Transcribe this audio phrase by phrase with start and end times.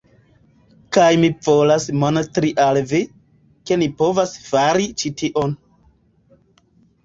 [0.95, 3.03] Kaj mi volas montri al vi,
[3.69, 5.59] ke ni povas fari ĉi tion.